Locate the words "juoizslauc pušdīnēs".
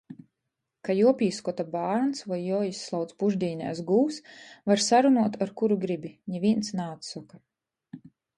2.45-3.83